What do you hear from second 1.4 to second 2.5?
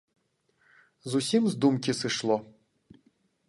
з думкі сышло.